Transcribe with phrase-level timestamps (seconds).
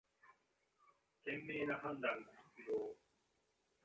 [1.27, 2.17] 賢明な判断が
[2.57, 2.89] 必要